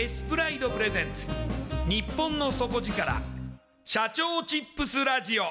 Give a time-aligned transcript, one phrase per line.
[0.00, 1.26] エスプライドプレゼンツ。
[1.86, 3.20] 日本の底力。
[3.84, 5.42] 社長チップスラジオ。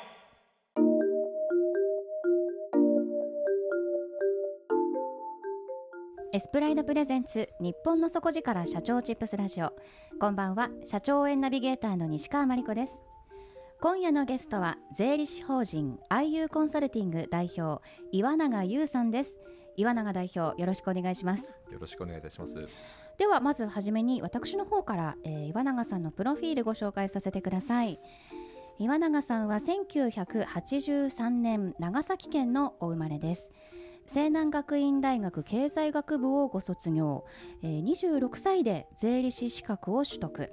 [6.33, 7.47] エスプライドプレゼンツ。
[7.61, 8.65] 日本の底力。
[8.65, 9.71] 社長チップスラジオ。
[10.19, 10.71] こんばんは。
[10.83, 12.93] 社長応援ナビゲーターの西川真理子です。
[13.81, 14.79] 今夜のゲストは。
[14.97, 15.99] 税理士法人。
[16.09, 17.27] IU コンサルティング。
[17.29, 17.87] 代表。
[18.11, 19.37] 岩永優さんです。
[19.77, 21.43] 岩永代表よろしくお願いします。
[21.71, 22.57] よろしくお願いいたします
[23.19, 27.99] ではまずはじめに私の方から、えー、岩永さんのプロフィールご紹介させてください。
[28.79, 33.51] 岩永さんは1983年長崎県のお生まれです。
[34.07, 37.25] 西南学院大学経済学部をご卒業、
[37.61, 40.49] えー、26歳で税理士資格を取得。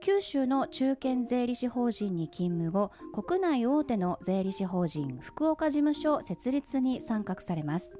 [0.00, 7.90] 九州の中堅税理士法人に勤務後国内大手の税理士法人福岡事務所設立に参画されます。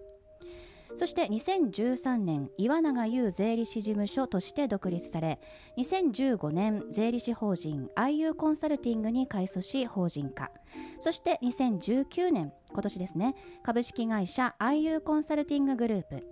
[0.97, 5.41] そして2013年岩永優税理士事務所として独立され
[5.77, 10.50] 2015年税理士法人 IU コンサルティングに改組し法人化。
[11.00, 16.27] そして2019年今年ですね株式会社 IU コンサルティンググループ。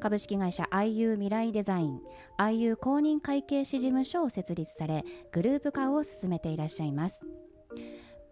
[0.00, 2.00] 株式会社 IU 未来デザイン
[2.38, 7.20] IU 公認会計士事務所を設立されグループ化を進めていらっしゃいます。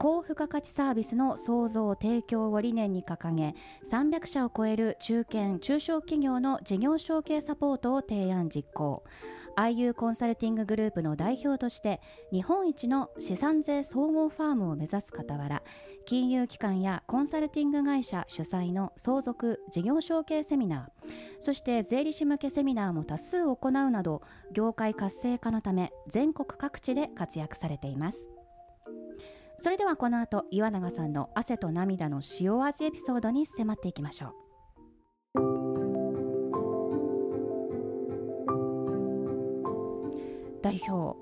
[0.03, 3.55] 高付加価値サービスの創造提供を理念に掲げ
[3.89, 9.05] 300社を超える中堅中小企業の事業承継サポートを提案実行。
[9.57, 12.01] IU コンサルティンググループの代表として
[12.33, 15.63] 日本一の資産税総合ファームを目指す傍ら
[16.05, 28.42] 金融機関やコンサルティング会社主催の相続事業承継セミナーそして税理士向けセミナーも多数行うなど業界活性化のため全国各地で活躍されています。
[29.63, 34.33] それではこの後岩永さんの汗と涙の塩味エピソードに迫っていきましょう。
[40.63, 41.17] 代表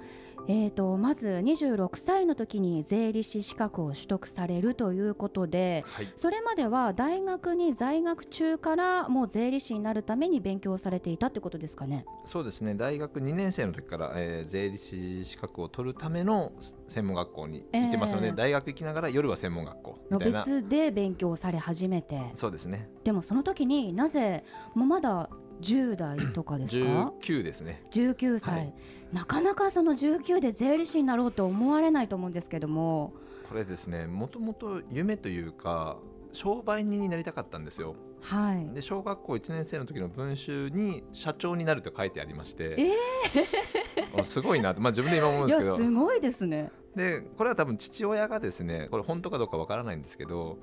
[0.52, 12.04] えーと、まず26歳の時に税理士資格を取得されるということで、はい、それまでは大学に在学中からもう税理士になるために勉強されていたってことですかね？
[12.24, 12.74] そうですね。
[12.74, 16.50] 大学2年生の時から、えー、税理士資格を取るための
[16.88, 20.44] 専門学校に行ってますので、えー、大学行きながら夜は専門学校みたいな。
[20.44, 22.20] 別で勉強され始めて。
[22.34, 22.90] そうですね。
[23.04, 24.42] でもその時になぜ
[24.74, 25.30] もうまだ
[25.60, 27.82] 10代とかですか？19ですね。
[27.90, 28.74] 19歳、はい、
[29.12, 33.12] なかなかその19で税理士になろうと思われないと思うんですけども。
[33.48, 35.98] これですねもともと夢というか
[36.32, 37.96] 商売人になりたかったんですよ。
[38.20, 45.76] はい、で小学校1年生の時の文集に社長になると書いてありまして、えー、すごいなと、まあ、自分で今思うんですけど。
[45.76, 46.70] すごいですね。
[46.94, 50.58] でこれは多分父親がですねこれ本当かどうかわからないんですけど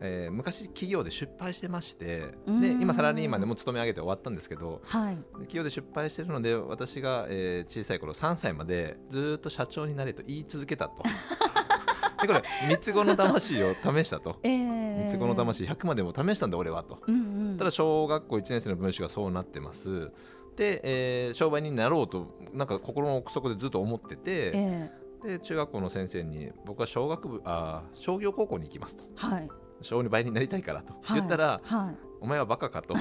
[0.00, 2.60] えー昔企業で出配してましてうん。
[2.60, 5.16] で今サラリーマンでもう勤め上げて終わったんですけどはい。
[5.16, 11.02] で企業で出配してるので私が、えー小さい頃3歳までずーっと社長になれと言い続けたと。
[12.22, 14.38] でこれ三つ子の魂を試したと。
[14.42, 17.02] えー、三つ子の魂100までも試したんだ俺はと。
[17.06, 17.14] うん
[17.50, 17.56] うん。
[17.58, 20.10] ただ小学校1年生の文章がそうなってます。
[20.56, 24.90] で、えー商売人になろうとなんか心の奥底でずっと思ってて、え
[25.22, 29.04] で中学校の先生に僕は小学部あー商業高校に行きますと。
[29.16, 29.48] ー、はい
[29.82, 30.94] 小児倍になりたいからと。
[31.02, 31.18] はい。
[31.20, 31.96] 言ったら、はい。
[32.20, 32.94] お前はバカかと。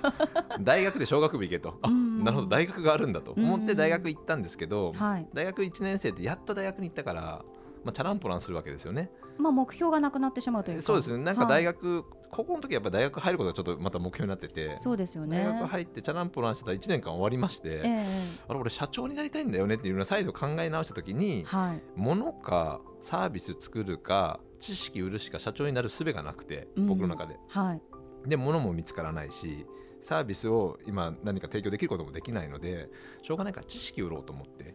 [0.60, 1.78] 大学で小学部行けと。
[1.82, 2.24] あうん。
[2.24, 2.48] なるほど。
[2.48, 3.32] 大学があるんだと。
[3.32, 5.28] 思っうんて大学行ったんですけどはい。
[5.32, 7.44] 大学1年生でやっと大学に行ったから、
[7.84, 9.10] まあ、チャランポランするわけですよね。
[9.38, 10.82] まあ目標がなくなってしまうというか。
[10.82, 11.18] そうですね。
[11.18, 15.44] なんか大学、学、高校の時はやっぱ大学入ることがちょっとまた目標になっててそうですよね。
[15.44, 18.04] 大学入ってチャランポランしてたら1年間終わりまして、ええ。
[18.48, 21.82] あれ俺社長になりたいんだよねっていうのを再度考え直した時にはい。
[21.96, 26.86] 物かサービス作るか知識売るしか社長になる術がなくてうん。
[26.86, 28.28] 僕の中で、はい。
[28.28, 29.66] で物も見つからないし
[30.00, 32.88] サービスを今何か提供できることもできないので
[33.22, 34.74] しょうがないから知識売ろうと思って。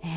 [0.00, 0.08] へ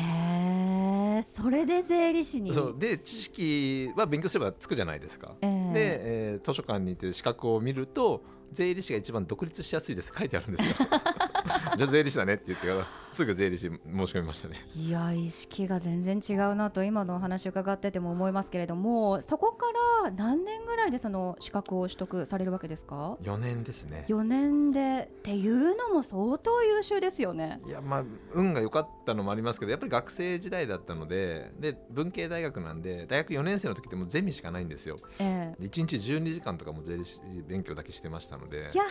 [1.18, 2.52] えそれで税理士に。
[2.52, 2.76] そう。
[2.78, 5.72] で知識は勉強すればつくじゃないですか、ええ。
[5.72, 6.00] で、
[6.34, 8.22] えー図書館に行って資格を見ると
[8.52, 10.74] 税理士が一番独立しやすいです書いてあるんですよ。
[11.76, 12.66] じゃあ税理士だねって言って
[13.12, 13.70] すぐ税理士申
[14.06, 14.64] し込みましたね。
[14.76, 19.66] いや意識が全然違うなと今のお話伺ってても思いますけれどもそこか
[20.04, 24.04] ら何年ぐらいでその資格を取得されるわけですか？4年ですね。
[24.08, 27.60] 4年でっていうのも相当優秀ですよね。
[27.66, 34.98] いやまあ運が良かったのもありますけどやっぱり学生時代だったのでで文系大学なんで大学4年生の時ってもうゼミしかないんですよ。
[35.18, 35.62] ええ。
[35.64, 38.70] 1日12時間とかも税理士勉強だけしてましたので。
[38.72, 38.84] いや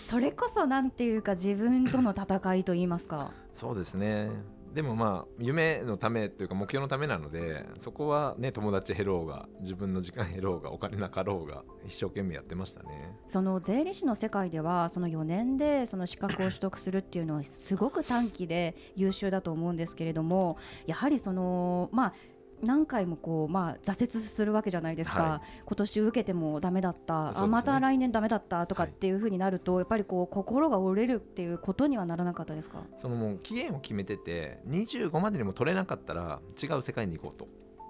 [0.08, 3.32] それこそなんていうか自分との戦いと言いますか。
[3.54, 4.30] そうですね。
[4.74, 13.14] でもまあ夢のためというか目標のためなのでそこはね友達減ろうが自分の時間減ろうがお金なかろうが一生懸命やってましたね。
[13.28, 20.56] その税理士の世界ではその4年でその資格を取得するっていうのはすごく短期で優秀だと思うんですけれども
[20.86, 22.14] やはりそのまあ
[22.62, 27.32] 何回もこう、まあ、挫折するわけじゃないですか、は今年受けてもダメだった、ね。
[27.34, 28.66] あまた来年ダメだった。
[28.66, 28.94] とかっはい。
[28.94, 32.84] ていうふうになると、やっぱりこう心が折れるっていうことにはならなかったですか？
[33.00, 37.48] そのもう期限を決めてて25までにも取れなかったら違う世界に行こうと。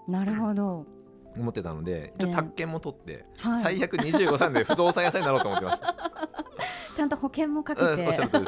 [0.09, 0.87] なるほど、
[1.37, 5.97] 思ってたので一応ええ宅建も取って、はい、最悪25歳で不動産屋さんになろうと思ってました。
[6.95, 7.97] ちゃんと保険もかけて。
[8.29, 8.47] とり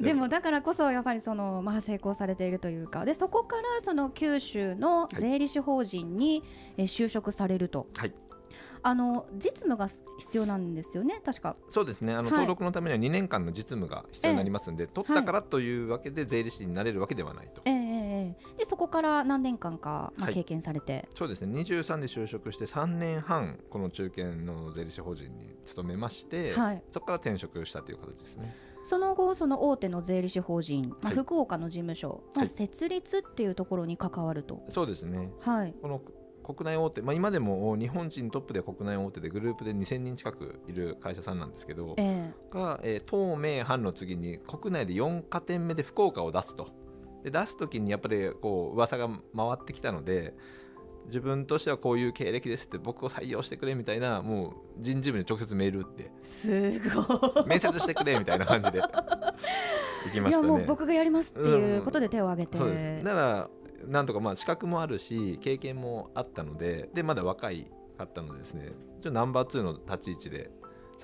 [0.00, 3.04] でもだからこそやっぱりその、まあ、成功されているというか。
[3.04, 6.42] でそこからその九州の税理士法人に、
[6.76, 7.86] えー就職されると。
[7.96, 8.14] はい。
[8.86, 11.56] あの実務が必要なんですよね確か。
[11.70, 12.12] そうですね。
[12.12, 12.32] あの、はい。
[12.32, 17.70] 登録のためには2年間の実務が必要になりますんで、取ったからというわけで税理士になれるわけではないと、え
[18.58, 20.34] でそこから何年間か、まあ、はい。
[20.34, 21.60] 経験されて、そうですね。
[21.60, 26.82] 23で就職して3年半この中堅の税理士法人に勤めまして、はい。
[26.92, 28.54] そこから転職したという形ですね。
[28.88, 31.16] その後その大手の税理士法人、まあ、はい。
[31.16, 32.48] 福岡の事務所のはい。
[32.48, 35.30] 設立っていうところに関わると、そうですね。
[35.40, 35.74] はい。
[35.80, 36.00] この
[36.44, 46.68] 国内大手、まあ、今でも日本人トップで国内大手でグループで2000人近くいる会社さんなんですけどえが、えー東名阪の次に国内で4加点目で福岡を出すと
[47.24, 49.18] で出す時にやっぱりこう噂が回
[49.54, 50.34] ってきたので
[51.06, 56.10] 自分としてはこういう経歴ですって僕を採用してくれみたいなもう人事部に直接メール打って
[56.46, 57.46] えすごい。
[57.46, 58.80] 面接してくれみたいな感じで
[60.06, 60.46] 行きましたね。
[60.46, 63.04] いやもう僕がやりますっていうことで手を挙げて、そうです。
[63.04, 63.50] だから
[63.86, 68.68] なんとかまあ資格もあるし経験もあったのででまだ若いかったのでですね。
[68.68, 70.50] ちょっとナンバー2の立ち位置で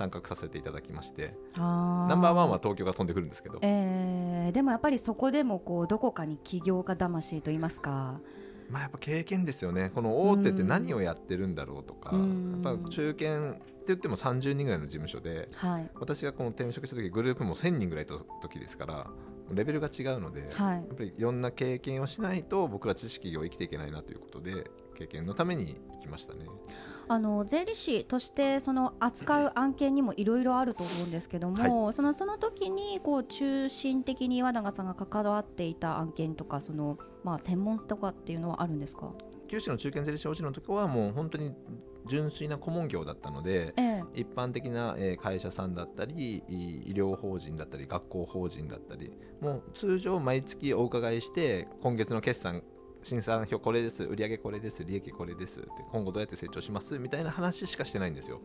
[0.01, 3.59] 参画させていただきましてナナンバーワンは東京が飛んでくるんですけど。
[3.61, 8.21] えーでもやっぱりそこでもこうどこかに起業家魂と言いますか。
[8.69, 9.91] まあやっぱ経験ですよね。
[9.91, 12.63] この大手って何をやってるんだろうとかうん。
[12.65, 15.91] やっぱ中堅って言っても30人ぐらいの事務所ではい。
[15.95, 19.07] 私がこの転職した時グループも1000人ぐらいの時ですから
[19.53, 20.77] レベルが違うので、はい。
[20.77, 26.47] やっぱりいろんな経験をしないと僕ら知識を生きていけないなということで経験のために行きましたね。
[27.11, 39.13] あの税理士としてその扱う案件にもいろいろあると思うんですけども、そのその時にこう中心的に岩永さんが関わっていた案件とかその、まあ、専門とかっていうのはあるんですか、
[39.49, 41.53] 九州の中堅税理士法人の時はもう本当に
[42.07, 44.05] 純粋な顧問業だったのでええ。
[44.15, 52.63] 一般的なえー会社さんだったりい医療法人だったり学校法人だったりもう通常毎月お伺いして今月の決算
[53.03, 58.41] 審査表これです売上これです利益これですって今後どうやって成長しますみたいな話しかしてないんですよ。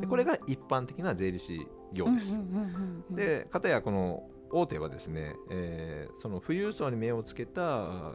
[0.00, 8.12] でこれが一般的な税理士業です、うんうんうんうんうんで片やこの大手はですね、えーその富裕層に目をつけたあ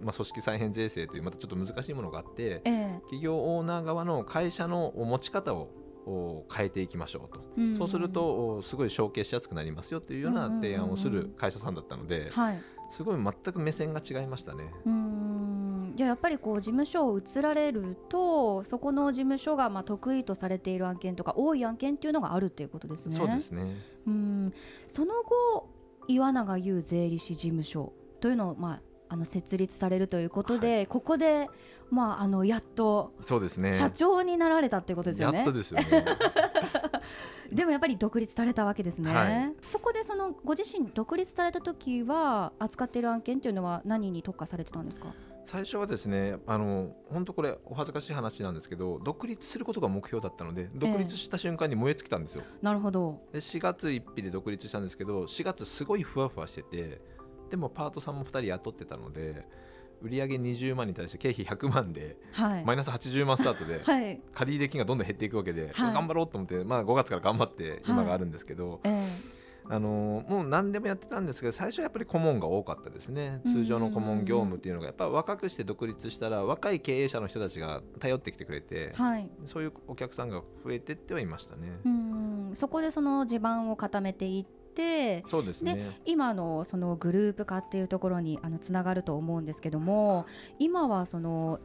[0.00, 2.98] まあ、組織再編税制というまたちょっと難しいものがあってええ。
[3.04, 5.70] 企業オーナー側の会社の持ち方を
[6.06, 12.62] お変えていきましょうと、うんそうするとおすごい承継しやすくなりますよというような提案をする会社さんだったので、はい
[12.94, 14.72] すごい全く目線が違いましたね。
[14.86, 23.16] うーんじゃあやっぱりこう事務所を移られるとそこの事務所がまあ得意とされている案件とか多い案件っていうのがあるっていうことですね。
[23.16, 24.52] そうですねうん
[24.92, 25.68] その後
[26.06, 31.48] 岩永優税理士事務所というのを、まあ、あの設立されるということで、ここで、
[31.90, 35.38] まあ、あのやっとそうですね社長になられたっていうことですよね。
[35.38, 35.86] やっとですよね
[37.54, 39.52] でもやっぱり独立されたわけですね、はい。
[39.70, 45.14] そこでそのご自身独立された時は扱っている案件というのは何に特化されてたんですか？
[45.46, 53.20] 最初はですねあの本当これお恥ずかしい話なんですけど独立することが目標だったので独立した瞬間に燃え尽きたんですよ、なるほど。
[53.32, 57.00] で4月1日で独立したんですけど4月すごいふわふわしてて
[57.50, 59.46] でもパートさんも2人雇ってたので
[60.04, 64.20] 売上20万に対して経費100万ではい、マイナス80万スタートではい。
[64.32, 65.94] 借入金がどんどん減っていくわけで、はい。
[65.94, 69.08] 頑張ろうと思って、まあ、5月から頑張って今があるんですけど、え
[69.68, 73.40] あのーもう何でもやってたんですけど最初はやっぱり顧問が多かったですね。
[73.46, 78.92] うん通常の顧問業務っていうのがやっぱ若くして独立したら若い経営者の人たちが頼ってきてくれて
[79.46, 81.78] そういうお客さんが増えてってはいましたね。
[81.84, 84.63] うんそこでその地盤を固めていって
[85.26, 85.98] そうですね。
[86.04, 90.26] 今のそのグループ化っていうところにあのつながると思うんですけども
[90.58, 91.60] 今はその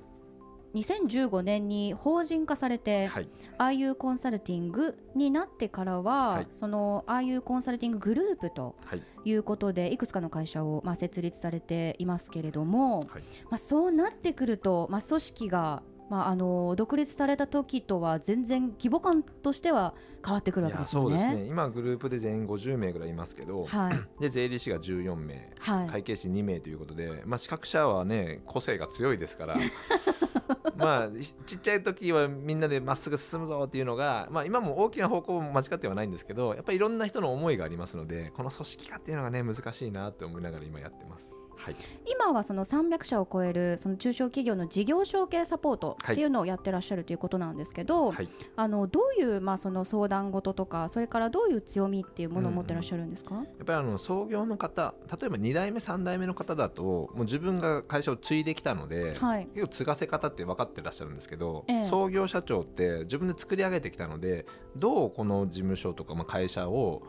[0.76, 3.30] 2015年に法人化されて、はい。
[3.58, 6.48] IU コンサルティングになってからは、はい。
[6.60, 9.04] その IU コンサルティンググループとはい。
[9.26, 13.08] いうことでいくつかの会社を、まあ、設立されていますけれども、はい。
[13.50, 19.94] まあ、そうなってくると、まあ、組織が、まあ、あの独立された時とは全然規模感としては
[20.26, 21.10] 変わってくるわけですよね。
[21.10, 29.58] そうですね今グループで全員50名ぐらいいますけど、はいで税理士が14名はい会計士2名ということで、まあ、資格者はね個性が強いですから
[30.76, 41.39] まあちちっちゃい時はみんなでまっすぐ進むぞっていうのが、まあ、今も大きな方向も間違ってはないんですけどやっぱりいろんな人の思いがありますのでこの組織化っていうのがね難しいなって思いながら今やってます。
[41.60, 41.76] はい、
[42.06, 48.30] 今はその300社を超えるその中小企業の事業承継サポートっていうのをやってらっしゃるということなんですけど、はい。
[48.56, 59.48] あのどういう、まあ、その相談事とかそれからどういう強みっていうものを持ってらっしゃるんですか、やっぱりあの創業の方例えば2代目3代目の方だともう自分が会社を継いできたので、はい。
[59.54, 61.86] 結構継がせ方って分かってらっしゃるんですけど、ええ。
[61.86, 67.04] 創業社長って自分で作り上げてきたのでどうこの事務所とかまあ会社を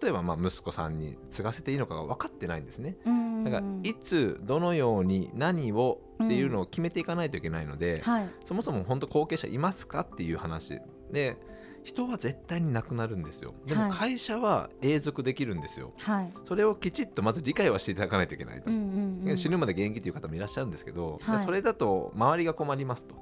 [0.00, 2.96] 例えばまあ息子さんに継がせていいのかが分かってないんですね。
[3.06, 8.28] うんだからいつどのように何をっていうのを決めていかないといけないので、はい。
[8.46, 10.80] そもそも本当後継者いますかっていう話
[11.12, 11.36] で
[11.84, 13.54] 人は絶対になくなるんですよ。
[13.66, 13.86] ではい。
[13.86, 16.30] も会社は永続できるんですよ、はい。
[16.44, 18.76] それをきちっとまず理解はしていただかないといけないと、うん
[19.24, 19.36] うんうん。
[19.36, 21.38] 死ぬまで現役という方もいらっしゃるんですけど、はい。
[21.38, 23.14] でそれだと周りが困りますと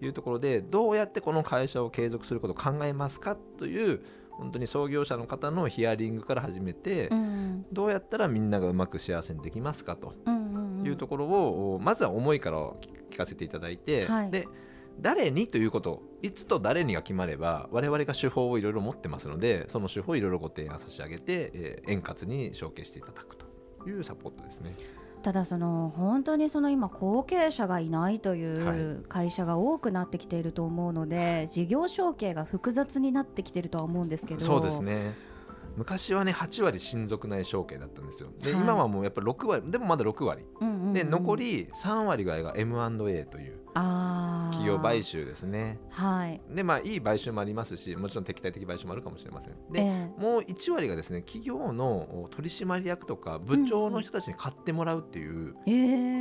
[0.00, 4.00] いうところでどうやってこの会社を継続することを考えますかという
[4.38, 7.66] 本当に創業者の方のヒアリングから始めて、うん。
[7.72, 10.14] どうやったらみんながうまく幸せにできますかと
[10.84, 12.58] いうところを、まずは思いから
[13.10, 14.30] 聞かせていただいて、はい。
[14.30, 14.46] で
[15.00, 23.46] 誰にということいつと誰にが決まれば我々が手法をいろいろ持ってますのでその手法をいろいろご提案差し上げて、えー円滑に承継していただくと
[23.88, 24.74] いうサポートですね。
[25.26, 34.40] ただその本当にその今後継者がいないといはう会社が多くなってきていると思うので、事業承継が複雑になってきているとは思うんですけど。
[34.40, 35.14] そうですね。
[35.76, 38.28] 昔はね8割親族内承継だったんですよ。
[38.40, 38.62] で、はい。
[38.62, 40.44] 今はもうやっぱり6割でもまだ6割。
[40.60, 40.92] うんうんうん。
[40.92, 43.58] で残り3割ぐらいが M&A という
[44.50, 45.78] 企業買収ですね。
[45.90, 46.40] はい。
[46.48, 49.52] でまあいい買収もありますしもちろん敵対的買収もあるかもしれません。
[49.72, 55.74] で、えもう1割がですね企業の取締役とか部長の人たちに買ってもらうっていうええ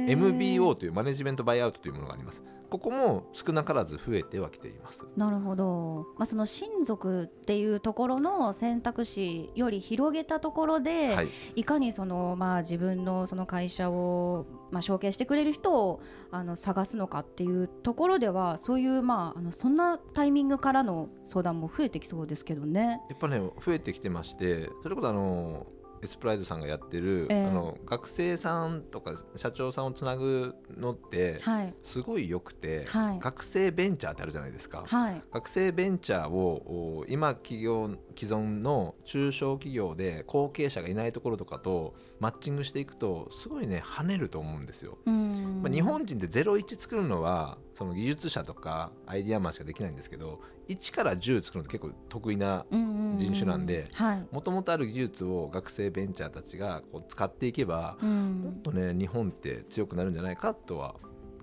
[0.08, 0.12] ー。
[0.12, 2.44] MBO というマネジメントバイアウトというものがあります
[2.76, 5.06] ここも少なからず増えてはきています。
[5.16, 11.30] なるほど、まあ、その親族っていうところの選択肢より広げたところで、はい。
[11.56, 16.02] い、かにその、まあ、自分のその会社を、まあ、承継してくれる人を
[16.32, 23.00] あの探すのかっていうところではそういう、まあ、あのそんなタイミングからの相談も増えてきそうですけどね。
[23.10, 25.75] やっぱね増えてきてましてそれこそあのエ
[26.08, 27.46] スプライドさんがやってる、ええ。
[27.46, 33.20] あの学生さんとか社長さんをつなぐのってはい、すごい良くて、はい。
[33.20, 35.22] 学生ベンチャーってあるじゃないですか、はい。
[35.32, 44.98] 学生ベンチャーをお今起業既存の中小企業で後継者がいないところとかとマッチングしていくとすごいね跳ねると思うんですよ。
[45.06, 45.62] うん。
[45.62, 54.28] まあ、日本人って01作るのはその技術者とかアイディアマンしかできないんですけど1から10作るのって結構得意な人種なんではい。
[54.32, 60.96] もともとある技術を学生ベンチャーたちがこう使っていけばうもっんとね日本って強くなるんじゃないかとは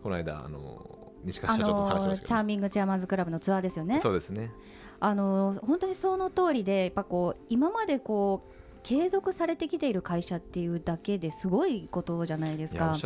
[0.03, 4.01] この間あの西川あ社長とも話しまのしたけど、チャーミングチェアマンズクラブのツアーですよね。
[4.03, 4.51] そうですね。
[4.99, 12.97] あの本当にその通りでやっぱこう今までこう継続されてきている会社っていうだけですごいことじゃないですか。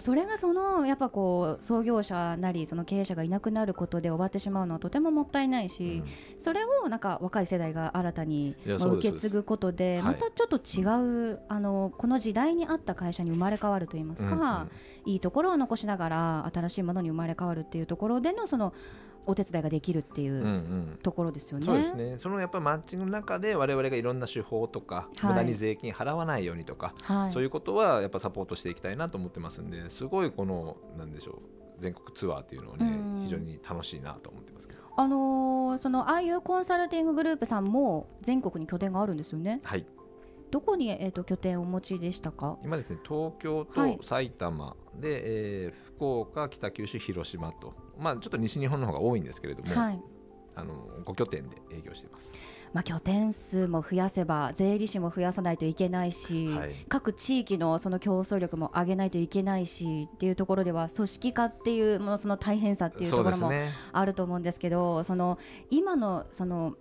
[0.00, 6.02] それがそのやっぱこう創業者なりその経営者がいなくなることで終わってしまうのはとてももったいないし、
[6.38, 14.66] それをなんか若い世代が新たに受け継ぐことではいまたちょっと違う、あのこの時代に合った会社に生まれ変わるといいますうんか、
[15.04, 18.72] いいところを残しながら新しいものに生まれ変わるっていうところでのその
[19.26, 20.50] お手伝いができるっていうんうんうう
[20.94, 20.98] ん。
[21.02, 21.66] ところですよね。
[21.66, 22.18] そうですね。
[22.18, 25.30] そのやっぱりマッチングの中で我々がいろんな手法とか、はい。
[25.30, 33.22] 無駄に税金払わないようにとか、はい、そういうことはやっぱサポートしていきたいなと思ってますんですごいこのなんでしょう全国ツアーっていうのはね、うん。
[33.22, 34.82] 非常に楽しいなと思ってますけど。
[34.96, 39.60] あのーそのああいうコンサルティンググループさんも全国に拠点があるんですよね。
[39.64, 39.84] はい
[40.50, 42.58] どこに、えー、と拠点をお持ちでしたか？
[42.64, 43.96] 今ですね東京はい。
[43.96, 47.72] と埼玉で、えー福岡北九州広島と。
[47.98, 50.02] まあちょっと西日本の方が多いんですけれども、はい。
[50.56, 50.74] あの
[51.04, 52.32] 5拠点で営業しています。
[52.72, 56.74] まあ、拠点数も増やせば税理士も増やさないといけないし、はい。
[56.88, 63.52] 各地域のその競争力も上げないといけないしっていうところでは組織化っていうものその大変さっていうところも
[63.92, 65.38] あると思うんですけどその
[65.70, 66.74] 今のその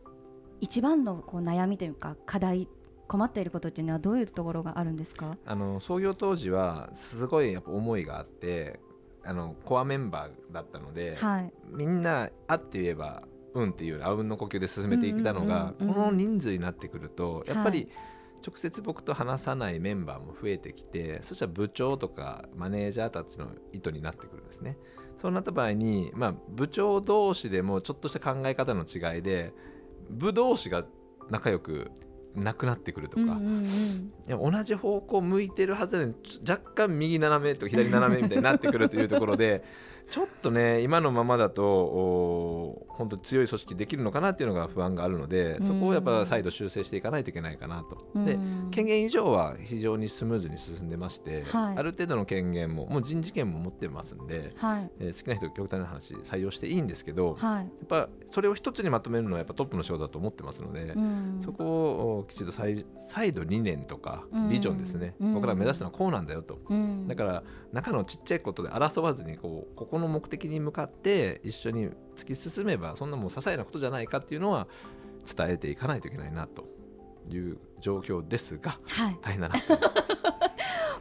[0.61, 2.67] 一番のこう悩みというか課題
[3.13, 5.37] 困っていることっていうのはどういうところがあるんですか？
[5.45, 8.79] あの創業当時はすごいやっぱ思いがあって
[9.23, 11.53] あのコアメンバーだったので、はい。
[11.69, 13.21] みんなあって言えば
[13.53, 17.87] うんっていうあうんの呼吸で進めていったのが、この人数になってくるとやっぱり
[18.43, 24.75] 直接僕と話さないメンバーも増えてきてそしたら部長とかマネージャーたちの意図になってくるんですね。
[25.21, 29.53] そうなった場合に、まあ、部長同士でもちょっとした考え方の違いで
[30.09, 30.83] 部同士が
[31.29, 31.91] 仲良く
[32.35, 36.15] なくなってくるとか、うんうん同じ方向向いてるはずなのに
[36.47, 39.63] 若干右斜めと左斜めみたいになってくるというところで
[40.11, 48.07] ちょっとね今のままだとお本当強い組織できるのかなっていうのが不安があるのでそこをやっぱ再度修正していかないといけないかなと。
[48.25, 48.69] でうん。
[48.71, 51.77] 権限以上は非常にスムーズに進んでまして、はい。
[51.77, 54.91] ある程度の権限ももう人事権も持ってますんで、はい。
[54.99, 57.65] えー好きな人極端な話採用していいんですけど、やはい。
[57.65, 61.39] っぱそれを一つにまとめるのはやっぱトップの仕事だと思ってますので、うん。
[61.43, 64.49] そこをおきちんと再再度理念とかうん。
[64.49, 65.33] ビジョンですね、うん。
[65.33, 67.07] 僕ら目指すのはこうなんだよと、うん。
[67.07, 74.67] だから中のちっちゃいことで争わずにこうここの目的に向かって一緒に突き進めばそんなもう些細なことじゃないかっていうのは
[75.25, 76.65] 伝えていかないといけないなと
[77.29, 79.17] いう状況ですがはい。
[79.21, 79.55] 大変だな。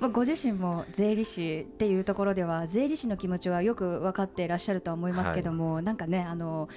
[0.01, 6.69] まあ、ご自身も税理士っていうところでは税理士の気持ちはよく分かっていらっしゃるとは思いますけども、なんかねあの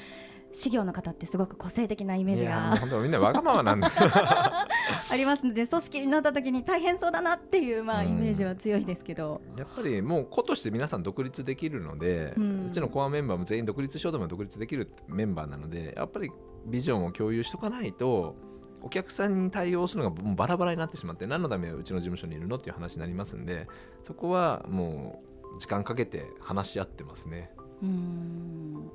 [0.56, 2.78] 事業の方ってすごく個性的なイメージが。
[2.78, 3.92] 本当みんなわがままなんだ
[5.10, 8.08] ありますので組織になった時に大変そうだなっていう、まあ、うん。
[8.10, 16.32] イメージは強いですけど、やっぱりもう個として皆さん独立できるので、ううんちのコアメンバーも全員独立しようとも独立できるメンバーなのでやっぱり
[16.66, 18.36] ビジョンを共有しとかないと
[18.82, 23.68] お客さんに対応するのがバラバラになってしまって何のためうちの事務所にいるのっていう話になりますんで
[24.04, 25.24] そこはも
[25.56, 27.52] う時間かけて話し合ってますね。
[27.82, 28.92] うん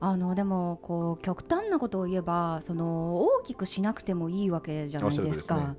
[0.00, 5.74] あのでもこう極端なことを言えばその大きくしなくてもいいわけじゃないですか。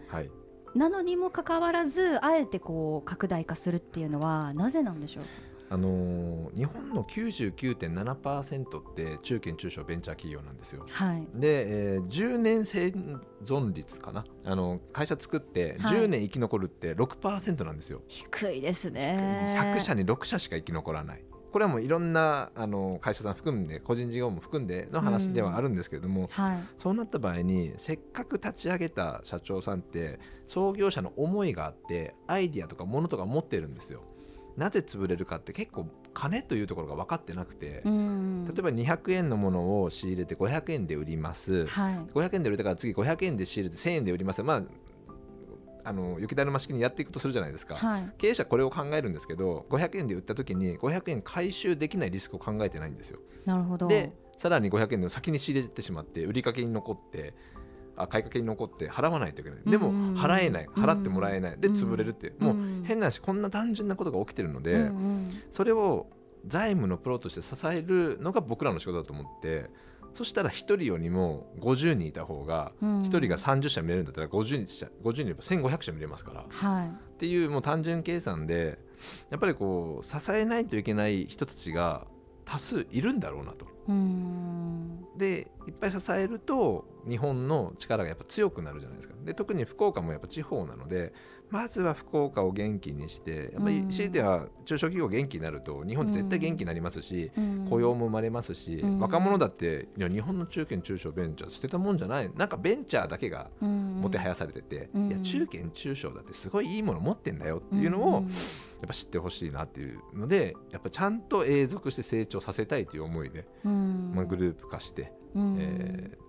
[0.75, 5.23] なのにもかかわらずあえてこう拡大化するっていうのはなぜなんでしょう？
[5.69, 10.85] あのー日本の99.7%って中堅中小ベンチャー企業なんですよ。
[10.89, 11.27] はい。
[11.33, 12.87] で、えー10年生
[13.45, 14.25] 存率かな？
[14.45, 15.97] あの会社作ってはい。
[15.99, 19.55] 10年生き残るって6%なんですよ、低いですね。
[19.75, 21.23] 100社に6社しか生き残らない
[21.57, 26.59] これはもういろんなあの会社さん含んで個人事業も含んでの話ではあるんですけれども、はい。
[26.77, 34.03] そうなった場合にせっかく立ち上げた社長さんって創業者の思いがあってアイディアとかものとか持ってるんですよ。
[34.55, 38.45] なぜ潰れるかって結構金というところが分かってなくて、うん。
[38.45, 41.95] 例えば200円のものを仕入れて500円で売ります、はい。
[42.13, 44.43] 500円で売れたから次500円で仕入れて1000円で売ります。
[44.43, 44.63] まあ
[45.87, 48.13] あの雪だるま式にやっていくとするじゃないですか、はい。
[48.17, 53.19] 経営者これを考えるんですけど500円で売った時に500円回収できないリスクを考えてないんですよ。
[53.45, 53.87] なるほど。
[53.87, 57.33] でさらに500円で先に仕入れてしまって売りかけに残って
[57.95, 59.59] あ買いかけに残って払わないといけない。
[59.65, 60.15] でもうん。
[60.15, 60.67] 払えない。
[60.67, 61.57] 払ってもらえない。
[61.57, 61.75] でうん。
[61.75, 62.83] 潰れるってもううん。
[62.85, 64.91] 変な話こんな単純なことが起きてるので、
[65.51, 66.07] それを
[66.45, 69.69] 財務のプロとして支えるのが僕らの仕事だと思って
[70.17, 73.01] そしたら1人よりも50人いた方がうん。
[73.03, 76.41] 1人が30社見れるんだったら50人社50人いれば1500社見れますから。
[76.41, 77.19] っはい。
[77.19, 78.79] ていうもう単純計算で
[79.29, 82.07] やっぱりこう支えないといけない人たちが
[82.45, 83.67] 多数いるんだろうなと。
[85.17, 89.15] でいっぱい支えると日本の力がやっぱ強くなるじゃないですか。
[89.23, 91.13] で特に福岡もやっぱ地方なので
[91.49, 93.89] まずは福岡を元気にしてやっぱりうん。
[93.89, 97.67] 強いては中小企業元気になると日本って絶対元気になりますし、うん。
[97.69, 98.99] 雇用も生まれますし、うん。
[98.99, 102.31] 若者だっていや日本の中堅中小ベンチャー捨てたもんじゃない。
[102.35, 105.07] なんかベンチャーだけがもてはやされてて、うん。
[105.07, 108.23] いや中堅中小だってすごいいいもの持ってんだよっていうのをやっ
[108.87, 113.76] ぱ知ってほしいなっていうのでやっぱちゃんと永続して成長させたいという思いで、うん
[114.13, 115.55] まあ、グループ化して、うん。
[115.59, 116.27] えー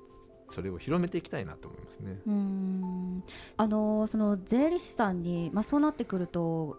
[0.51, 2.21] それを広めていきたいなと思いますね。
[2.27, 3.25] うーん。
[3.57, 6.79] あのその税理士さんに、まあ、そうなってくると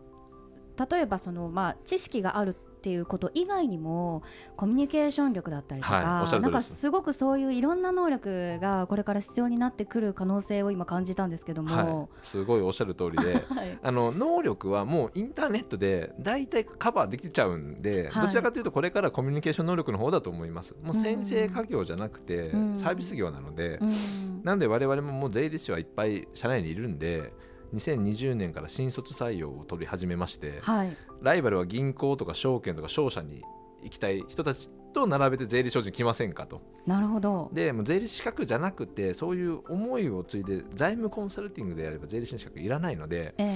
[0.90, 4.24] 例えばその、まあ、知識があるっていうこと以外にも
[4.56, 13.78] コミュニケーション力だったりとか、はいなんかすごくそういういろんな能力がこれから必要になってくる可能性を今感じたんですけどはいも、、すごいおっしゃる通りで はい。
[13.82, 18.26] あの能力はもうインターネットで大体カバーできちゃうんで、はい。
[18.28, 21.04] どちらかというとこれからコミュニケーション能力の方だと思いますもううん。
[21.04, 22.76] 先生家業じゃなくてうん。
[22.78, 24.42] サービス業なので、うん。
[24.44, 27.34] なので我々ももう税理士はいっぱい社内にいるんで
[27.74, 30.98] 2020年から新卒採用を取り始めましてはい。
[31.22, 33.44] ライバルは銀行とか証券とか商社に
[33.84, 36.62] 行きたい人たちと並べて税理士法人来ませんかと。
[36.86, 37.50] なるほど。
[37.54, 43.56] でもう税理士資格じゃなくてそういう思いを継いで財務コンサルティングでやれば税理士の資格いらないので、え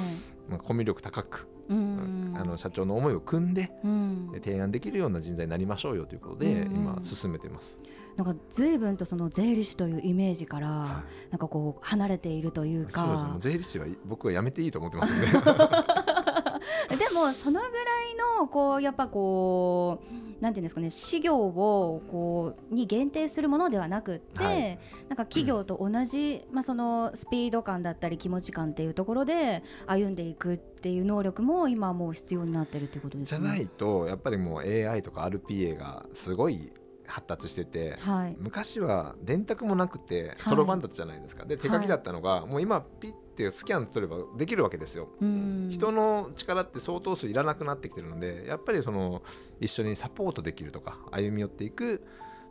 [0.49, 4.31] まあ、コミュ力高く、あの社長の思いを組んでうん。
[4.31, 6.75] で提案できるような人材になりましょうよということで、うん。
[6.75, 7.79] 今進めてます、
[8.15, 13.35] なんか随分とその税理士というイメージから、はなんかこう離れているというか。
[13.37, 15.27] う税理士は僕はやめていいと思ってますんで
[16.97, 19.99] でもそのぐらいのこうやっぱこ
[20.39, 24.79] うなんていうんですかね事業をこうに限定するものではなくって、はい。
[25.07, 33.39] なんか企業と同じ、まあそのスピード感だったり気持ち感っていうところで歩んでいくっていう能力も今はもう必要になってるっていうことですね。
[33.39, 36.71] じゃないとやっぱりもう AI とか RPA がすごい
[37.05, 38.35] 発達してて、はい。
[38.39, 40.37] 昔は電卓もなくてはい。
[40.49, 45.67] そろばんだったじゃないですか、で手書きだったのが、もう今ピッてスキャン取ればできるわけですよ、うん。
[45.69, 49.23] 人の力って相当数いらなくなってきてるのでやっぱりその
[49.59, 52.05] 一緒にサポートできるとか歩み寄っていく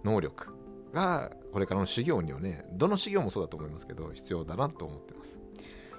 [0.05, 0.49] 能力
[0.93, 5.41] がこれからの事業にはねどの事業もそうだと思いますけど必要だなと思ってます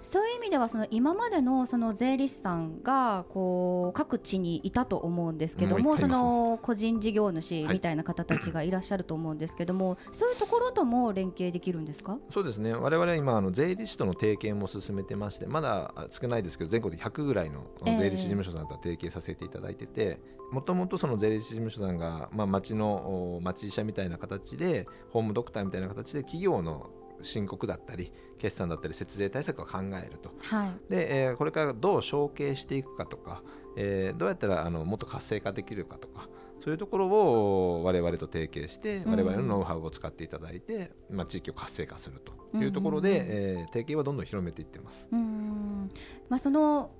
[0.04, 12.20] そういう意味ではその今までのその税理士さんがこう各地にいたと思うんですけども、その個人事業主みたいな方たちがいらっしゃると思うんですけども、そういうところとも連携できるんですか？
[12.30, 20.20] そうですね我々は今あの税理士との提携も進めてましてまだ少ないですけど全国で100ぐらいの税理士事務所さんと提携させていただいてて
[20.52, 26.90] もともとその税理士事務所さんが、まあ、町の町医者みたいな形でホームドクターみたいな形で企業の
[27.24, 30.72] 申告だったり決算だったり節税対策を考えるとはい。
[30.90, 33.42] で、えーこれからどう承継していくかとか、
[33.78, 36.28] えーどうやったらあのもっと活性化できるかとか
[36.64, 45.10] そういうところを我々と提携してうん我々のノウハウを使っていただいて、まあ、地域を活性化するというところで、うんうんうんえー提携はどんどん広めていってます。
[45.12, 45.92] うーん。
[46.30, 46.92] まあその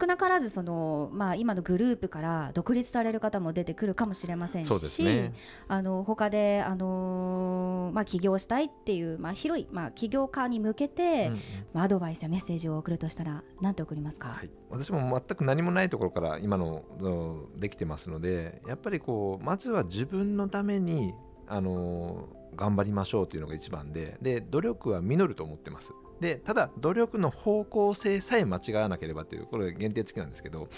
[0.00, 5.34] 少なからずそのまあ今のグループから独立される方も出てくるかもしれませんし、ね。
[5.68, 11.40] あの他であのーまあ起業したいっていうまあ広いまあ起業家に向けて、うんうん。
[11.74, 14.28] まあアドバイスやメッセージを送るとしたら何て送りますか？
[14.28, 21.14] はい、私も全く何もないところから今のうんできてますのでやっぱりこうまずは自分のために
[21.46, 30.68] あの頑張りましょうというのが一番でで努力は実ると思ってますでただ努力の方向性さえ間違わなければというこれ限定付きなんですけど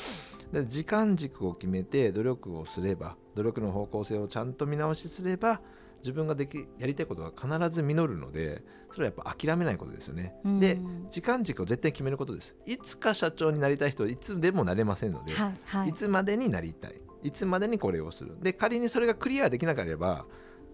[0.53, 5.61] で時間軸を決めて努力をすれば努力の方向性をちゃんと見直しすれば
[5.99, 10.35] 自分ができやりたいことが必ず実るのでそれはやっぱ諦めないことですよね。
[10.45, 10.79] うんで
[11.11, 12.55] 時間軸を絶対決めることです。
[12.67, 20.27] いつか社長になりたい人はいつでもなれませんので、はいはいい、つまでになりたいいつまでにこれをするで仮にそれがクリアできなければ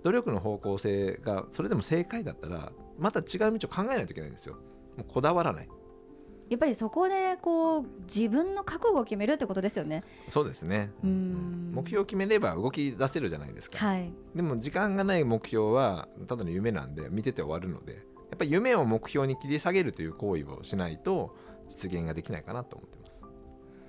[0.03, 4.55] 努力の方向性がそれでも正解だったらまた違う道を考えないといけないんですよ。
[4.97, 5.69] もうこだわらない
[6.51, 10.03] やっぱりそこでこう自分の覚悟を決めるってことですよね。
[10.29, 14.13] そうですねうん目標を決めれば動き出せるじゃないですか、はい。
[14.35, 17.99] でも時間がない目標はただの夢なんで見てて終わるのでや
[18.35, 21.37] っぱり夢を目標に切り下げるという行為をしないと
[21.69, 23.00] 実現ができないかなと思ってます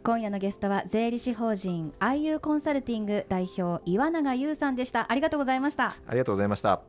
[0.04, 5.12] 今夜のゲストは税理士法人 IU コンサルティング代表岩永優さんでした。
[5.12, 5.96] ありがとうございました。
[6.08, 6.82] ありがとうございました。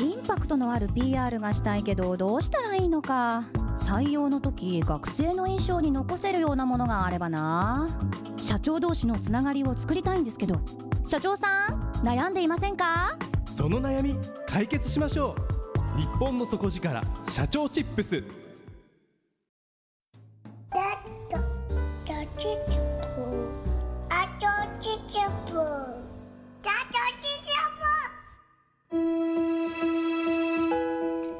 [0.00, 3.44] インパクトのある PR がしたいけどどうしたらいいのか。
[3.78, 7.86] 採用の時学生の印象に残せるようなものがあればな。
[8.42, 10.58] 社長同士のつながりを作りたいんですけど。
[11.06, 13.16] 社長さん悩んでいませんか？
[13.44, 14.16] その悩み
[14.48, 15.36] 解決しましょ
[15.96, 16.00] う。
[16.00, 18.24] 日本の底力社長チップス